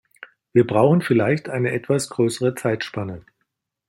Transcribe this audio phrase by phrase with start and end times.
[0.51, 3.23] Wir brauchen vielleicht eine etwas größere Zeitspanne.